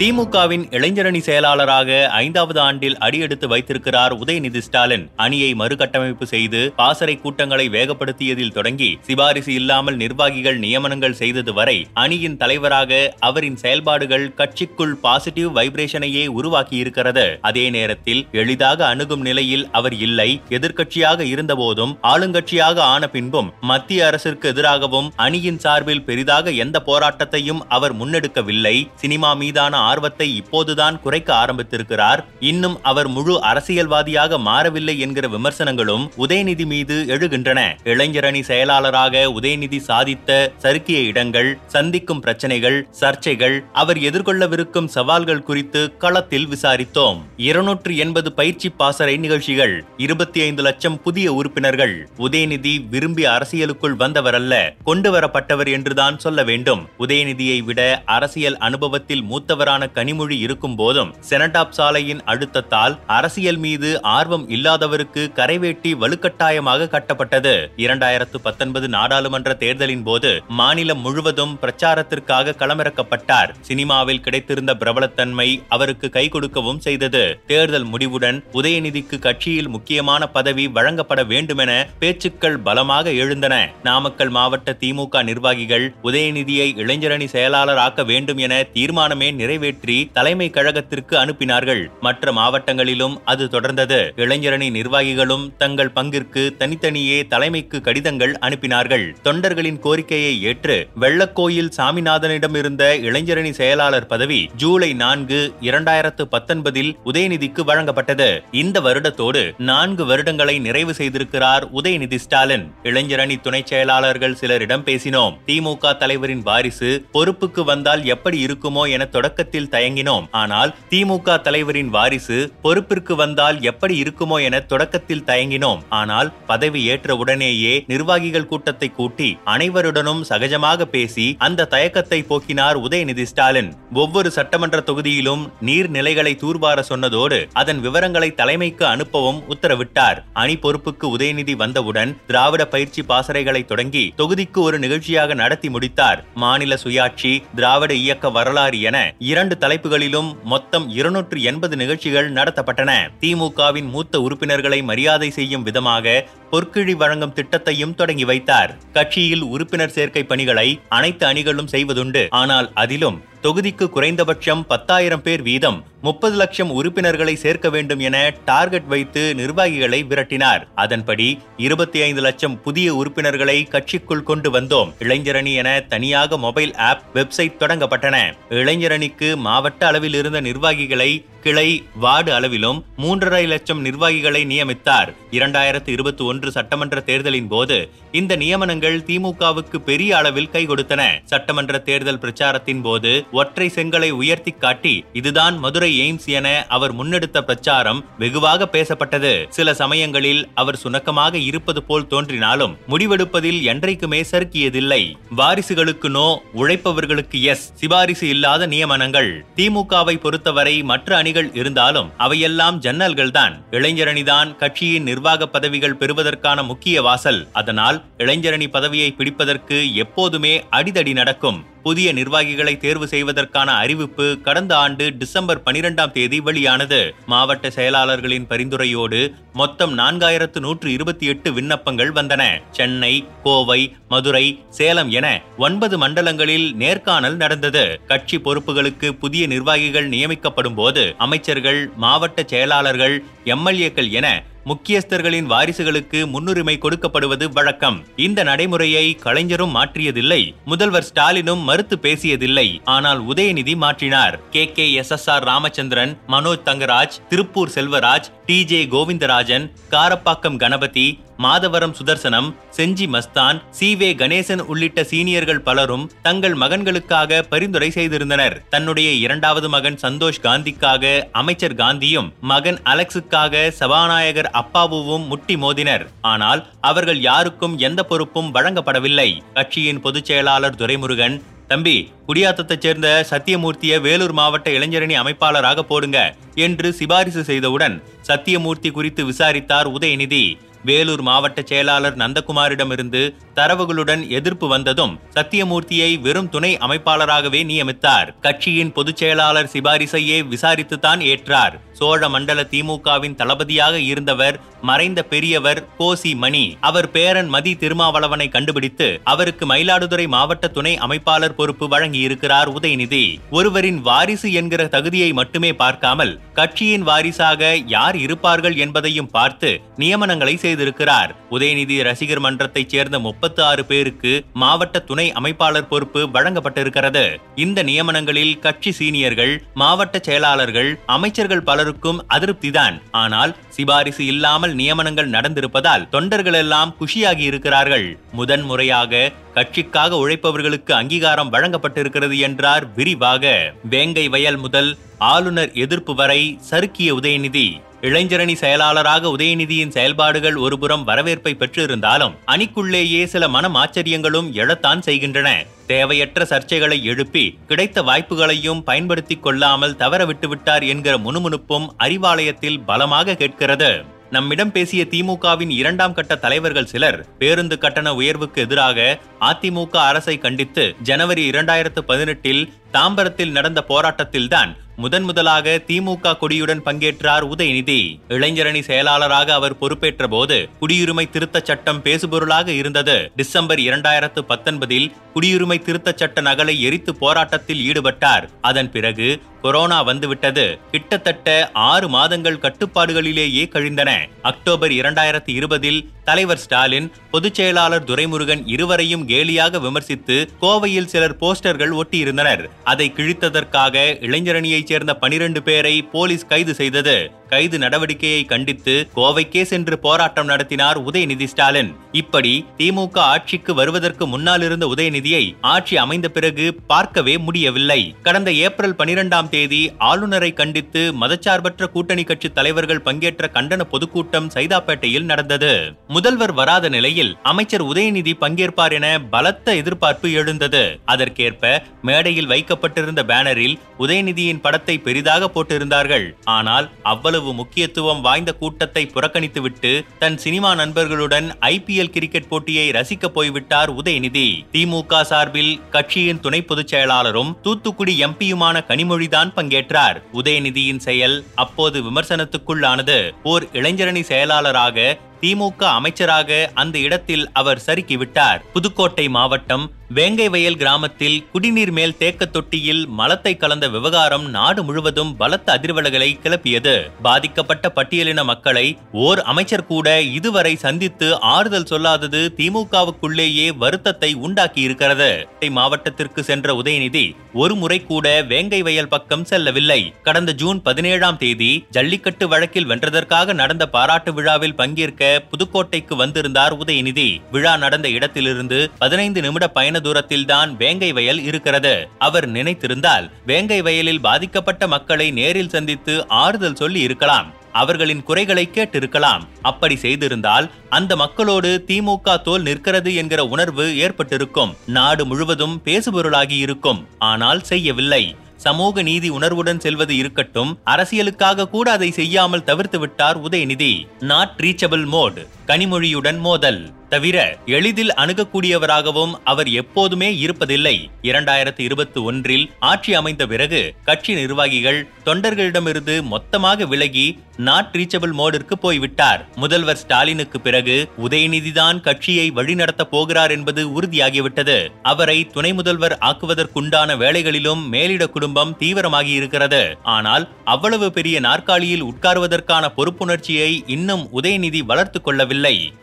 [0.00, 5.10] திமுகவின் இளைஞரணி செயலாளராக ஐந்தாவது ஆண்டில் அடியெடுத்து வைத்திருக்கிறார் உதயநிதி ஸ்டாலின்.
[5.16, 13.14] அணியை மறுகட்டமைப்பு செய்து பாசறை கூட்டங்களை வேகப்படுத்தியதில் தொடங்கி சிபாரிசு இல்லாமல் நிர்வாகிகள் நியமனங்கள் செய்தது வரை அணியின் தலைவராக
[13.20, 17.40] அவரின் செயல்பாடுகள் கட்சிக்குள் பாசிட்டிவ் வைப்ரேஷனையே உருவாக்கியிருக்கிறது.
[17.40, 20.40] அதே நேரத்தில் எளிதாக அணுகும் நிலையில் அவர் இல்லை.
[20.48, 28.76] எதிர்க்கட்சியாக இருந்தபோதும் ஆளுங்கட்சியாக ஆன பின்பும் மத்திய அரசிற்கு எதிராகவும் அணியின் சார்பில் பெரிதாக எந்த போராட்டத்தையும் அவர் முன்னெடுக்கவில்லை.
[28.94, 32.20] சினிமா மீதான ஆர்வத்தை இப்போதுதான் குறைக்க ஆரம்பித்திருக்கிறார்.
[32.50, 37.60] இன்னும் அவர் முழு அரசியல்வாதியாக மாறவில்லை என்கிற விமர்சனங்களும் உதயநிதி மீது எழுகின்றன.
[37.92, 40.30] இளைஞரணி செயலாளராக உதயநிதி சாதித்த
[40.62, 47.18] சறுக்கிய இடங்கள் சந்திக்கும் பிரச்சனைகள் சர்ச்சைகள் அவர் எதிர்கொள்ளவிருக்கும் சவால்கள் குறித்து களத்தில் விசாரித்தோம்.
[47.48, 49.74] இருநூற்று எண்பது பயிற்சி பாசறை நிகழ்ச்சிகள்
[50.06, 51.94] இருபத்தி ஐந்து லட்சம் புதிய உறுப்பினர்கள்.
[52.26, 56.82] உதயநிதி விரும்பி அரசியலுக்குள் வந்தவர் அல்ல கொண்டு வரப்பட்டவர் என்றுதான் சொல்ல வேண்டும்.
[56.98, 57.80] உதயநிதியை விட
[58.18, 66.88] அரசியல் அனுபவத்தில் மூத்தவரான கனிமொழி இருக்கும் போதும் செனடாப் சாலையின் அழுத்தத்தால் அரசியல் மீது ஆர்வம் இல்லாதவருக்கு கரைவேட்டி வலுக்கட்டாயமாக
[66.88, 67.68] கட்டப்பட்டது.
[67.76, 73.50] இரண்டாயிரத்து பத்தொன்பது நாடாளுமன்ற தேர்தலின் போது மாநிலம் முழுவதும் பிரச்சாரத்திற்காக களமிறக்கப்பட்டார்.
[73.60, 77.40] சினிமாவில் கிடைத்திருந்த பிரபலத்தன்மை அவருக்கு கை கொடுக்கவும் செய்தது.
[77.46, 83.70] தேர்தல் முடிவுடன் உதயநிதிக்கு கட்சியில் முக்கியமான பதவி வழங்கப்பட வேண்டுமென பேச்சுக்கள் பலமாக எழுந்தன.
[83.82, 89.65] நாமக்கல் மாவட்ட திமுக நிர்வாகிகள் உதயநிதியை இளைஞரணி செயலாளர் ஆக்க வேண்டும் என தீர்மானமே நிறைவேற்ற
[90.12, 91.86] தலைமை கழகத்திற்கு அனுப்பினார்கள்.
[92.00, 94.10] மற்ற மாவட்டங்களிலும் அது தொடர்ந்தது.
[94.16, 99.12] இளைஞரணி நிர்வாகிகளும் தங்கள் பங்கிற்கு தனித்தனியே தலைமைக்கு கடிதங்கள் அனுப்பினார்கள்.
[99.24, 108.40] தொண்டர்களின் கோரிக்கையை ஏற்று வெள்ளக்கோயில் சாமிநாதனிடம் இருந்த இளைஞரணி செயலாளர் பதவி ஜூலை நான்கு இரண்டாயிரத்து பத்தொன்பதில் உதயநிதிக்கு வழங்கப்பட்டது.
[108.50, 112.72] இந்த வருடத்தோடு நான்கு வருடங்களை நிறைவு செய்திருக்கிறார் உதயநிதி ஸ்டாலின்.
[112.82, 115.36] இளைஞரணி துணை செயலாளர்கள் சிலரிடம் பேசினோம்.
[115.46, 120.26] திமுக தலைவரின் வாரிசு பொறுப்புக்கு வந்தால் எப்படி இருக்குமோ என தொடக்கத்தில் தயங்கினோம்.
[120.42, 125.80] ஆனால் திமுக தலைவரின் வாரிசு பொறுப்பிற்கு வந்தால் எப்படி இருக்குமோ என தொடக்கத்தில் தயங்கினோம்.
[126.00, 133.70] ஆனால் பதவி ஏற்ற உடனேயே நிர்வாகிகள் கூட்டத்தை கூட்டி அனைவருடனும் சகஜமாக பேசி அந்த தயக்கத்தை போக்கினார் உதயநிதி ஸ்டாலின்.
[134.02, 140.18] ஒவ்வொரு சட்டமன்ற தொகுதியிலும் நீர்நிலைகளை தூர்வார சொன்னதோடு அதன் விவரங்களை தலைமைக்கு அனுப்பவும் உத்தரவிட்டார்.
[140.42, 146.20] அணி பொறுப்புக்கு உதயநிதி வந்தவுடன் திராவிட பயிற்சி பாசறைகளை தொடங்கி தொகுதிக்கு ஒரு நிகழ்ச்சியாக நடத்தி முடித்தார்.
[146.42, 148.98] மாநில சுயாட்சி திராவிட இயக்க வரலாறு என
[149.30, 153.08] இரண்டு தலைப்புகளிலும் மொத்தம் இருநூற்று எண்பது நிகழ்ச்சிகள் நடத்தப்பட்டன.
[153.20, 158.76] திமுகவின் மூத்த உறுப்பினர்களை மரியாதை செய்யும் விதமாக பொற்கிழி வழங்கும் திட்டத்தையும் தொடங்கி வைத்தார்.
[158.92, 162.26] கட்சியில் உறுப்பினர் சேர்க்கை பணிகளை அனைத்து அணிகளும் செய்வதுண்டு.
[162.30, 169.34] ஆனால் அதிலும் தொகுதிக்கு குறைந்தபட்சம் பத்தாயிரம் பேர் வீதம் முப்பது லட்சம் உறுப்பினர்களை சேர்க்க வேண்டும் என டார்கெட் வைத்து
[169.34, 170.62] நிர்வாகிகளை விரட்டினார்.
[170.74, 174.92] அதன்படி இருபத்தி ஐந்து லட்சம் புதிய உறுப்பினர்களை கட்சிக்குள் கொண்டு வந்தோம்.
[174.98, 178.32] இளைஞரணி என தனியாக மொபைல் ஆப் வெப்சைட் தொடங்கப்பட்டன.
[178.50, 185.10] இளைஞரணிக்கு மாவட்ட அளவில் இருந்த நிர்வாகிகளை கிளை வார்டு அளவிலும் மூன்றரை லட்சம் நிர்வாகிகளை நியமித்தார்.
[185.30, 187.76] இரண்டாயிரத்து இருபத்தி ஒன்று சட்டமன்ற தேர்தலின் போது
[188.12, 191.02] இந்த நியமனங்கள் திமுகவுக்கு பெரிய அளவில் கை கொடுத்தன.
[191.24, 198.04] சட்டமன்ற தேர்தல் பிரச்சாரத்தின் போது ஒற்றை செங்கலை உயர்த்தி காட்டி இதுதான் மதுரை எய்ம்ஸ் என அவர் முன்னெடுத்த பிரச்சாரம்
[198.18, 199.32] வெகுவாக பேசப்பட்டது.
[199.48, 205.02] சில சமயங்களில் அவர் சுணக்கமாக இருப்பது போல் தோன்றினாலும் முடிவெடுப்பதில் என்றைக்குமே சறுக்கியதில்லை.
[205.36, 206.26] வாரிசுகளுக்கு நோ
[206.56, 209.32] உழைப்பவர்களுக்கு எஸ் சிபாரிசு இல்லாத நியமனங்கள்.
[209.56, 217.46] திமுகவை பொறுத்தவரை மற்ற அணிகள் இருந்தாலும் அவையெல்லாம் ஜன்னல்கள் தான் இளைஞரணிதான் கட்சியின் நிர்வாக பதவிகள் பெறுவதற்கான முக்கிய வாசல்.
[217.52, 221.64] அதனால் இளைஞரணி பதவியை பிடிப்பதற்கு எப்போதுமே அடிதடி நடக்கும்.
[221.82, 227.14] புதிய நிர்வாகிகளை தேர்வு செய்வதற்கான அறிவிப்பு கடந்த ஆண்டு டிசம்பர் பனிரெண்டாம் தேதி வெளியானது.
[227.26, 232.42] மாவட்ட செயலாளர்களின் பரிந்துரையோடு மொத்தம் நான்காயிரத்து நூற்று இருபத்தி எட்டு விண்ணப்பங்கள் வந்தன.
[232.70, 238.00] சென்னை கோவை மதுரை சேலம் என ஒன்பது மண்டலங்களில் நேர்காணல் நடந்தது.
[238.06, 243.16] கட்சி பொறுப்புகளுக்கு புதிய நிர்வாகிகள் நியமிக்கப்படும் போது அமைச்சர்கள் மாவட்ட செயலாளர்கள்
[243.54, 244.28] எம்எல்ஏக்கள் என
[244.66, 248.04] முக்கியஸ்தர்களின் வாரிசுகளுக்கு முன்னுரிமை கொடுக்கப்படுவது வழக்கம்.
[248.16, 250.54] இந்த நடைமுறையை கலைஞரும் மாற்றியதில்லை.
[250.64, 252.80] முதல்வர் ஸ்டாலினும் மறுத்து பேசியதில்லை.
[252.84, 254.38] ஆனால் உதயநிதி மாற்றினார்.
[254.50, 254.72] K.
[254.72, 254.92] K.
[254.92, 255.10] S.
[255.10, 255.30] S.
[255.30, 255.44] R.
[255.44, 258.64] Ramachandran Manoj Thangaraj Tiruppur Selvaraj T.
[258.64, 258.84] J.
[258.84, 263.96] Govindarajan Karapakkam Ganapathi Madhavaram Sudarsanam Gingee Masthan C.
[263.96, 264.14] வே.
[264.14, 268.68] கணேசன் உள்ளிட்ட சீனியர்கள் பலரும் தங்கள் மகன்களுக்காக பரிந்துரை செய்திருந்தனர்.
[268.68, 276.04] தன்னுடைய இரண்டாவது மகன் சந்தோஷ் காந்திக்காக அமைச்சர் காந்தியும் மகன் அலெக்ஸுக்காக சபாநாயகர் அப்பாவுவும் முட்டி மோதினர்.
[276.32, 279.28] ஆனால் அவர்கள் யாருக்கும் எந்த பொறுப்பும் வழங்கப்படவில்லை.
[279.54, 281.36] கட்சியின் பொதுச் செயலாளர் துரைமுருகன்
[281.70, 286.18] தம்பி குடியாத்தத்தைச் சேர்ந்த சத்தியமூர்த்திய வேலூர் மாவட்ட இளைஞரணி அமைப்பாளராக போடுங்க
[286.66, 287.96] என்று சிபாரிசு செய்தவுடன்
[288.28, 290.44] சத்தியமூர்த்தி குறித்து விசாரித்தார் உதயநிதி.
[290.84, 298.40] வேலூர் மாவட்ட செயலாளர் நந்தகுமாரிடமிருந்து தரவுகளுடன் எதிர்ப்பு வந்ததும் சத்தியமூர்த்தியை வெறும் துணை அமைப்பாளராகவே நியமித்தார்.
[298.40, 301.76] கட்சியின் பொதுச் செயலாளர் சிபாரிசையே விசாரித்துத்தான் ஏற்றார்.
[301.92, 306.76] சோழ மண்டல திமுகவின் தளபதியாக இருந்தவர் மறைந்த பெரியவர் கோசி மணி.
[306.80, 313.24] அவர் பேரன் மதி திருமாவளவனை கண்டுபிடித்து அவருக்கு மயிலாடுதுறை மாவட்ட துணை அமைப்பாளர் பொறுப்பு வழங்கியிருக்கிறார் உதயநிதி.
[313.50, 321.34] ஒருவரின் வாரிசு என்கிற தகுதியை மட்டுமே பார்க்காமல் கட்சியின் வாரிசாக யார் இருப்பார்கள் என்பதையும் பார்த்து நியமனங்களை செய்து செய்திருக்கிறார்.
[321.50, 327.36] உதயநிதி ரசிகர் மன்றத்தைச் சேர்ந்த முப்பத்தி ஆறு பேருக்கு மாவட்ட துணை அமைப்பாளர் பொறுப்பு வழங்கப்பட்டிருக்கிறது.
[327.54, 333.00] இந்த நியமனங்களில் கட்சி சீனியர்கள் மாவட்ட செயலாளர்கள் அமைச்சர்கள் பலருக்கும் அதிருப்திதான்.
[333.10, 338.06] ஆனால் சிபாரிசு இல்லாமல் நியமனங்கள் நடந்திருப்பதால் தொண்டர்கள் எல்லாம் குஷியாகி இருக்கிறார்கள்.
[338.32, 343.72] முதன் முறையாக கட்சிக்காக உழைப்பவர்களுக்கு அங்கீகாரம் வழங்கப்பட்டிருக்கிறது என்றார் விரிவாக.
[343.90, 347.68] வேங்கை வயல் முதல் ஆளுநர் எதிர்ப்பு வரை சறுக்கிய உதயநிதி.
[348.00, 355.48] இளைஞரணி செயலாளராக உதயநிதியின் செயல்பாடுகள் ஒருபுறம் வரவேற்பை பெற்றிருந்தாலும் அணிக்குள்ளேயே சில மனமாச்சரியங்களும் எழத்தான் செய்கின்றன.
[355.86, 364.14] தேவையற்ற சர்ச்சைகளை எழுப்பி கிடைத்த வாய்ப்புகளையும் பயன்படுத்திக் கொள்ளாமல் தவற விட்டுவிட்டார் என்கிற முணுமுணுப்பும் அறிவாலயத்தில் பலமாக கேட்கிறது.
[364.30, 371.50] நம்மிடம் பேசிய திமுகவின் இரண்டாம் கட்ட தலைவர்கள் சிலர் பேருந்து கட்டண உயர்வுக்கு எதிராக அதிமுக அரசை கண்டித்து ஜனவரி
[371.50, 378.20] இரண்டாயிரத்து பதினெட்டில் தாம்பரத்தில் நடந்த போராட்டத்தில்தான் முதன் முதலாக திமுக கொடியுடன் பங்கேற்றார் உதயநிதி.
[378.28, 383.30] இளைஞரணி செயலாளராக அவர் பொறுப்பேற்ற போது குடியுரிமை திருத்தச் சட்டம் பேசுபொருளாக இருந்தது.
[383.36, 388.48] டிசம்பர் இரண்டாயிரத்து பத்தொன்பதில் குடியுரிமை திருத்தச் சட்ட நகலை எரித்து போராட்டத்தில் ஈடுபட்டார்.
[388.60, 394.10] அதன் பிறகு கொரோனா வந்துவிட்டது கிட்டத்தட்ட ஆறு மாதங்கள் கட்டுப்பாடுகளிலேயே கழிந்தன.
[394.42, 402.62] அக்டோபர் இரண்டாயிரத்தி இருபதில் தலைவர் ஸ்டாலின் பொதுச் செயலாளர் துரைமுருகன் இருவரையும் கேலியாக விமர்சித்து கோவையில் சிலர் போஸ்டர்கள் ஒட்டியிருந்தனர்.
[402.84, 407.16] அதை கிழித்ததற்காக இளைஞரணியைச் சேர்ந்த பனிரெண்டு பேரை போலீஸ் கைது செய்தது.
[407.48, 411.94] கைது நடவடிக்கையை கண்டித்து கோவைக்கே சென்று போராட்டம் நடத்தினார் உதயநிதி ஸ்டாலின்.
[412.12, 418.00] இப்படி திமுக ஆட்சிக்கு வருவதற்கு முன்னால் இருந்த உதயநிதியை ஆட்சி அமைந்த பிறகு பார்க்கவே முடியவில்லை.
[418.22, 425.72] கடந்த ஏப்ரல் பனிரெண்டாம் தேதி ஆளுநரை கண்டித்து மதச்சார்பற்ற கூட்டணி கட்சி தலைவர்கள் பங்கேற்ற கண்டன பொதுக்கூட்டம் சைதாப்பேட்டையில் நடந்தது.
[426.14, 430.82] முதல்வர் வராத நிலையில் அமைச்சர் உதயநிதி பங்கேற்பார் என பலத்த எதிர்பார்ப்பு எழுந்தது.
[431.12, 431.64] அதற்கேற்ப
[432.08, 436.26] மேடையில் வைக்கப்பட்டிருந்த பேனரில் உதயநிதியின் படத்தை பெரிதாக போட்டிருந்தார்கள்.
[436.56, 444.46] ஆனால் அவ்வளவு முக்கியத்துவம் வாய்ந்த கூட்டத்தை புறக்கணித்துவிட்டு தன் சினிமா நண்பர்களுடன் ஐபிஎல் கிரிக்கெட் போட்டியை ரசிக்க போய்விட்டார் உதயநிதி.
[444.74, 450.22] திமுக சார்பில் கட்சியின் துணை பொதுச் செயலாளரும் தூத்துக்குடி எம்பியுமான கனிமொழிதான் பங்கேற்றார்.
[450.34, 458.62] உதயநிதியின் செயல் அப்போது விமர்சனத்துக்குள்ளானது ஓர் இளைஞரணி செயலாளராக திமுக அமைச்சராக அந்த இடத்தில் அவர் சறுக்கிவிட்டார்.
[458.72, 459.86] புதுக்கோட்டை மாவட்டம்
[460.16, 466.92] வேங்கை வயல் கிராமத்தில் குடிநீர் மேல் தேக்க தொட்டியில் மலத்தை கலந்த விவகாரம் நாடு முழுவதும் பலத்த அதிர்வலைகளை கிளப்பியது.
[467.22, 468.84] பாதிக்கப்பட்ட பட்டியலின மக்களை
[469.24, 475.30] ஓர் அமைச்சர் கூட இதுவரை சந்தித்து ஆறுதல் சொல்லாதது திமுகவுக்குள்ளேயே வருத்தத்தை உண்டாக்கி இருக்கிறது
[475.78, 477.24] மாவட்டத்திற்கு சென்ற உதயநிதி
[477.62, 480.00] ஒரு முறை கூட வேங்கை வயல் பக்கம் செல்லவில்லை.
[480.22, 487.28] கடந்த ஜூன் பதினேழாம் தேதி ஜல்லிக்கட்டு வழக்கில் வென்றதற்காக நடந்த பாராட்டு விழாவில் பங்கேற்க புதுக்கோட்டைக்கு வந்திருந்தார் உதயநிதி.
[487.50, 491.94] விழா நடந்த இடத்திலிருந்து பதினைந்து நிமிட பயண தூரத்தில் தான் வேங்கை வயல் இருக்கிறது.
[492.18, 497.48] அவர் நினைத்திருந்தால் வேங்கை வயலில் பாதிக்கப்பட்ட மக்களை நேரில் சந்தித்து ஆறுதல் சொல்லி இருக்கலாம்.
[497.72, 499.42] அவர்களின் குறைகளை கேட்டிருக்கலாம்.
[499.62, 504.74] அப்படி செய்திருந்தால் அந்த மக்களோடு திமுக தோல் நிற்கிறது என்கிற உணர்வு ஏற்பட்டிருக்கும்.
[504.86, 508.24] நாடு முழுவதும் பேசுபொருளாகி இருக்கும் ஆனால் செய்யவில்லை.
[508.68, 510.72] சமூக நீதி உணர்வுடன் செல்வது இருக்கட்டும்.
[510.94, 513.92] அரசியலுக்காக கூட அதை செய்யாமல் தவிர்த்து விட்டார் உதயநிதி.
[514.32, 516.80] நாட் ரீச்சபிள் மோட் கனிமொழியுடன் மோதல்.
[517.08, 520.94] தவிர எளிதில் அணுகக்கூடியவராகவும் அவர் எப்போதுமே இருப்பதில்லை.
[521.22, 529.48] இரண்டாயிரத்தி இருபத்தி ஒன்றில் ஆட்சி அமைந்த பிறகு கட்சி நிர்வாகிகள் தொண்டர்களிடமிருந்து மொத்தமாக விலகி நாட் ரீச்சபிள் மோடிற்கு போய்விட்டார்.
[529.56, 534.88] முதல்வர் ஸ்டாலினுக்கு பிறகு உதயநிதிதான் கட்சியை வழிநடத்த போகிறார் என்பது உறுதியாகிவிட்டது.
[535.02, 543.70] அவரை துணை முதல்வர் ஆக்குவதற்குண்டான வேலைகளிலும் மேலிட குடும்பம் தீவிரமாகி இருக்கிறது ஆனால் அவ்வளவு பெரிய நாற்காலியில் உட்காருவதற்கான பொறுப்புணர்ச்சியை
[543.86, 545.54] இன்னும் உதயநிதி வளர்த்து கொள்ளவில்லை.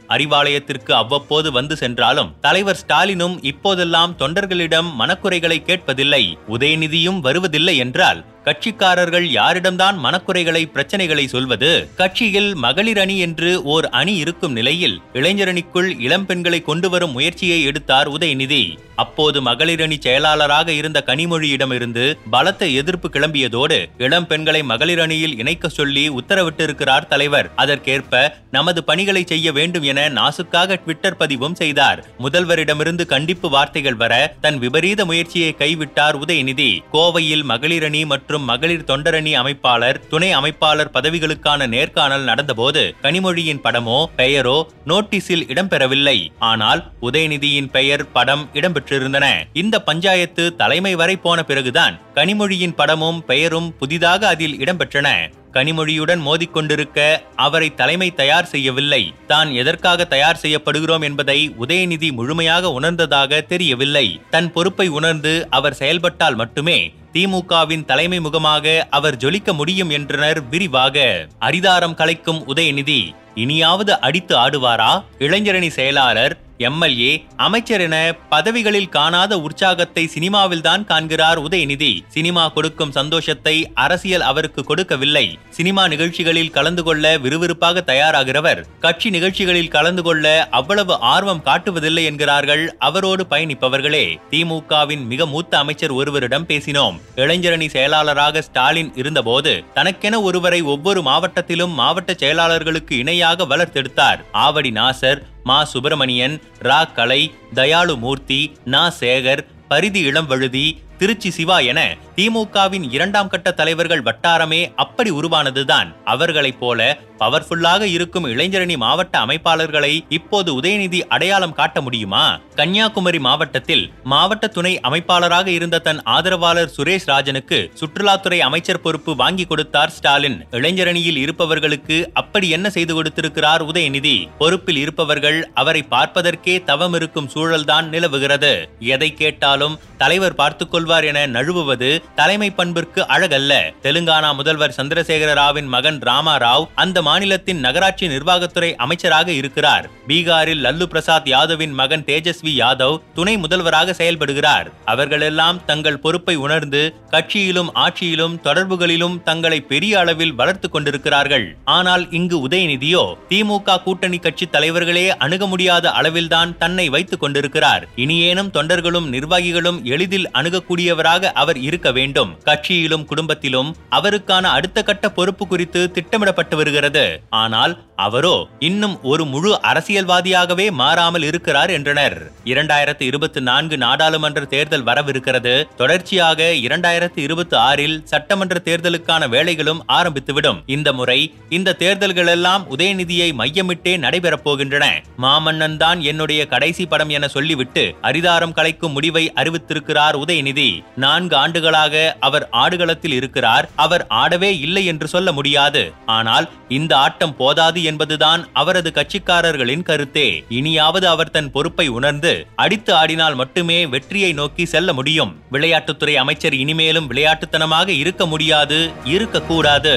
[0.07, 6.37] அறிவாலயத்திற்கு அவ்வப்போது வந்து சென்றாலும் தலைவர் ஸ்டாலினும் இப்போதெல்லாம் தொண்டர்களிடம் மனக்குறைகளை கேட்பதில்லை.
[6.49, 11.89] உதயநிதியும் வருவதில்லை என்றால் கட்சிக்காரர்கள் யாரிடம்தான் மனக்குறைகளை பிரச்சனைகளை சொல்வது?
[11.95, 18.11] கட்சியில் மகளிர் அணி என்று ஓர் அணி இருக்கும் நிலையில் இளைஞரணிக்குள் இளம் பெண்களை கொண்டு வரும் முயற்சியை எடுத்தார்
[18.11, 18.77] உதயநிதி.
[18.95, 27.07] அப்போது மகளிரணி செயலாளராக இருந்த கனிமொழியிடமிருந்து பலத்த எதிர்ப்பு கிளம்பியதோடு இளம் பெண்களை மகளிர் அணியில் இணைக்க சொல்லி உத்தரவிட்டிருக்கிறார்
[27.07, 27.51] தலைவர்.
[27.55, 32.05] அதற்கேற்ப நமது பணிகளை செய்ய வேண்டும் என நாசுக்காக ட்விட்டர் பதிவும் செய்தார்.
[32.19, 36.79] முதல்வரிடமிருந்து கண்டிப்பு வார்த்தைகள் வர தன் விபரீத முயற்சியை கைவிட்டார் உதயநிதி.
[36.93, 44.55] கோவையில் மகளிரணி மற்றும் மற்றும் மகளிர் தொண்டரணி அமைப்பாளர் துணை அமைப்பாளர் பதவிகளுக்கான நேர்காணல் நடந்தபோது கனிமொழியின் படமோ பெயரோ
[44.91, 46.15] நோட்டீஸில் இடம்பெறவில்லை.
[46.51, 49.27] ஆனால் உதயநிதியின் பெயர் படம் இடம்பெற்றிருந்தன.
[49.53, 55.09] இந்த பஞ்சாயத்து தலைமை வரை போன பிறகுதான் கனிமொழியின் படமும் பெயரும் புதிதாக அதில் இடம்பெற்றன.
[55.53, 56.99] கனிமொழியுடன் மோதிக்கொண்டிருக்க
[57.35, 59.13] அவரை தலைமை தயார் செய்யவில்லை.
[59.27, 64.19] தான் எதற்காக தயார் செய்யப்படுகிறோம் என்பதை உதயநிதி முழுமையாக உணர்ந்ததாக தெரியவில்லை.
[64.29, 71.27] தன் பொறுப்பை உணர்ந்து அவர் செயல்பட்டால் மட்டுமே திமுகவின் தலைமை முகமாக அவர் ஜொலிக்க முடியும் என்றனர் விரிவாக.
[71.41, 73.01] அரிதாரம் கலைக்கும் உதயநிதி
[73.35, 75.03] இனியாவது அடித்து ஆடுவாரா?
[75.19, 76.37] இளைஞரணி செயலாளர்
[76.69, 77.11] எம்எல்ஏ
[77.45, 77.95] அமைச்சர் என
[78.33, 81.91] பதவிகளில் காணாத உற்சாகத்தை சினிமாவில் தான் காண்கிறார் உதயநிதி.
[82.15, 83.55] சினிமா கொடுக்கும் சந்தோஷத்தை
[83.85, 85.25] அரசியல் அவருக்கு கொடுக்கவில்லை.
[85.57, 88.61] சினிமா நிகழ்ச்சிகளில் கலந்து கொள்ள விறுவிறுப்பாக தயாராகிறவர்.
[88.85, 90.25] கட்சி நிகழ்ச்சிகளில் கலந்து கொள்ள
[90.59, 94.05] அவ்வளவு ஆர்வம் காட்டுவதில்லை என்கிறார்கள் அவரோடு பயணிப்பவர்களே.
[94.31, 96.97] திமுகவின் மிக மூத்த அமைச்சர் ஒருவரிடம் பேசினோம்.
[97.15, 104.19] இளைஞரணி செயலாளராக ஸ்டாலின் இருந்தபோது தனக்கென ஒருவரை ஒவ்வொரு மாவட்டத்திலும் மாவட்ட செயலாளர்களுக்கு இணையாக வளர்த்தெடுத்தார்.
[104.45, 107.21] ஆவடி நாசர் மா சுப்பிரமணியன் ரா கலை
[107.53, 115.11] தயாளு மூர்த்தி நா சேகர் பரிதி இளம்வழுதி திருச்சி சிவா என திமுகவின் இரண்டாம் கட்ட தலைவர்கள் வட்டாரமே அப்படி
[115.11, 115.95] உருவானதுதான்.
[116.03, 122.39] அவர்களைப் போல பவர்ஃபுல்லாக இருக்கும் இளைஞரணி மாவட்ட அமைப்பாளர்களை இப்போது உதயநிதி அடையாளம் காட்ட முடியுமா?
[122.55, 129.89] கன்னியாகுமரி மாவட்டத்தில் மாவட்ட துணை அமைப்பாளராக இருந்த தன் ஆதரவாளர் சுரேஷ் ராஜனுக்கு சுற்றுலாத்துறை அமைச்சர் பொறுப்பு வாங்கி கொடுத்தார்
[129.89, 130.45] ஸ்டாலின்.
[130.51, 134.27] இளைஞரணியில் இருப்பவர்களுக்கு அப்படி என்ன செய்து கொடுத்திருக்கிறார் உதயநிதி?
[134.37, 138.69] பொறுப்பில் இருப்பவர்கள் அவரை பார்ப்பதற்கே தவம் இருக்கும் சூழல்தான் நிலவுகிறது.
[138.79, 143.53] எதை கேட்டால் கேட்டாலும் தலைவர் பார்த்துக்கொள்வார் என நழுவுவது தலைமை பண்பிற்கு அழகல்ல.
[143.85, 149.85] தெலுங்கானா முதல்வர் சந்திரசேகர ராவின் மகன் ராமா ராவ் அந்த மாநிலத்தின் நகராட்சி நிர்வாகத்துறை அமைச்சராக இருக்கிறார்.
[150.07, 154.67] பீகாரில் லல்லு பிரசாத் யாதவின் மகன் தேஜஸ்வி யாதவ் துணை முதல்வராக செயல்படுகிறார்.
[154.93, 156.81] அவர்களெல்லாம் தங்கள் பொறுப்பை உணர்ந்து
[157.11, 161.47] கட்சியிலும் ஆட்சியிலும் தொடர்புகளிலும் தங்களை பெரிய அளவில் வளர்த்துக் கொண்டிருக்கிறார்கள்.
[161.77, 167.85] ஆனால் இங்கு உதயநிதியோ திமுக கூட்டணி கட்சி தலைவர்களே அணுக முடியாத அளவில்தான் தன்னை வைத்துக் கொண்டிருக்கிறார்.
[168.03, 172.31] இனியேனும் தொண்டர்களும் நிர்வாகி நிர்வாகிகளும் எளிதில் அணுகக்கூடியவராக அவர் இருக்க வேண்டும்.
[172.45, 177.05] கட்சியிலும் குடும்பத்திலும் அவருக்கான அடுத்த கட்ட பொறுப்பு குறித்து திட்டமிடப்பட்டு வருகிறது.
[177.29, 182.15] ஆனால் அவரோ இன்னும் ஒரு முழு அரசியல்வாதியாகவே மாறாமல் இருக்கிறார் என்றனர்.
[182.51, 185.53] இரண்டாயிரத்து இருபத்தி நான்கு நாடாளுமன்ற தேர்தல் வரவிருக்கிறது.
[185.81, 190.61] தொடர்ச்சியாக இரண்டாயிரத்து இருபத்தி ஆறில் சட்டமன்ற தேர்தலுக்கான வேலைகளும் ஆரம்பித்துவிடும்.
[190.65, 191.19] இந்த முறை
[191.49, 194.85] இந்த தேர்தல்கள் எல்லாம் உதயநிதியை மையமிட்டே நடைபெறப் போகின்றன.
[195.25, 200.83] மாமன்னன் தான் என்னுடைய கடைசி படம் என சொல்லிவிட்டு அரிதாரம் கலைக்கும் முடிவை அறிவித்திருக்கிறார் உதயநிதி.
[200.95, 203.69] நான்கு ஆண்டுகளாக அவர் ஆடுகளத்தில் இருக்கிறார்.
[203.75, 205.91] அவர் ஆடவே இல்லை என்று சொல்ல முடியாது.
[206.05, 210.43] ஆனால் இந்த ஆட்டம் போதாது என்பதுதான் அவரது கட்சிக்காரர்களின் கருத்தே.
[210.49, 215.33] இனியாவது அவர் தன் பொறுப்பை உணர்ந்து அடித்து ஆடினால் மட்டுமே வெற்றியை நோக்கி செல்ல முடியும்.
[215.51, 219.95] விளையாட்டுத்துறை அமைச்சர் இனிமேலும் விளையாட்டுத்தனமாக இருக்க முடியாது இருக்கக்கூடாது.